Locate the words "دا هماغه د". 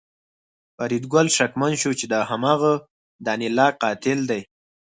2.13-3.25